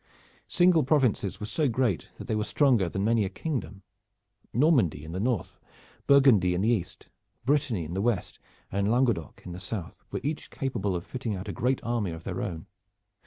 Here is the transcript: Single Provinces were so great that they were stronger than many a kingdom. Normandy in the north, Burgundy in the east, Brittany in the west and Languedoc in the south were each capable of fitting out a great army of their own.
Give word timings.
Single 0.47 0.83
Provinces 0.83 1.39
were 1.39 1.45
so 1.45 1.69
great 1.69 2.09
that 2.17 2.25
they 2.25 2.33
were 2.35 2.43
stronger 2.43 2.89
than 2.89 3.03
many 3.03 3.23
a 3.23 3.29
kingdom. 3.29 3.83
Normandy 4.51 5.03
in 5.05 5.11
the 5.11 5.19
north, 5.19 5.59
Burgundy 6.07 6.55
in 6.55 6.61
the 6.61 6.69
east, 6.69 7.07
Brittany 7.45 7.85
in 7.85 7.93
the 7.93 8.01
west 8.01 8.39
and 8.71 8.89
Languedoc 8.89 9.43
in 9.45 9.51
the 9.51 9.59
south 9.59 10.03
were 10.09 10.19
each 10.23 10.49
capable 10.49 10.95
of 10.95 11.05
fitting 11.05 11.35
out 11.35 11.47
a 11.47 11.53
great 11.53 11.83
army 11.83 12.09
of 12.09 12.23
their 12.23 12.41
own. 12.41 12.65